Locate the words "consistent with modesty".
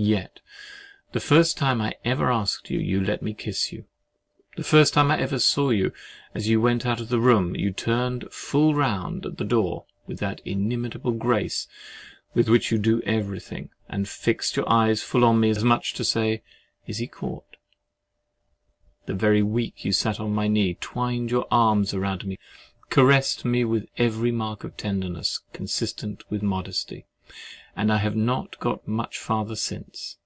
25.52-27.06